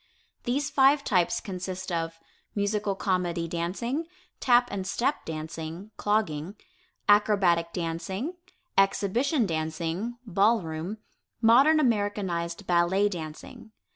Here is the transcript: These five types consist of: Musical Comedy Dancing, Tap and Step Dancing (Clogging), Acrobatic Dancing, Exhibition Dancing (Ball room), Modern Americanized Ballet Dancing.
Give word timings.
These 0.45 0.71
five 0.71 1.03
types 1.03 1.39
consist 1.39 1.91
of: 1.91 2.17
Musical 2.55 2.95
Comedy 2.95 3.47
Dancing, 3.47 4.07
Tap 4.39 4.67
and 4.71 4.87
Step 4.87 5.25
Dancing 5.25 5.91
(Clogging), 5.95 6.55
Acrobatic 7.07 7.71
Dancing, 7.71 8.33
Exhibition 8.75 9.45
Dancing 9.45 10.17
(Ball 10.25 10.63
room), 10.63 10.97
Modern 11.39 11.79
Americanized 11.79 12.65
Ballet 12.65 13.09
Dancing. 13.09 13.73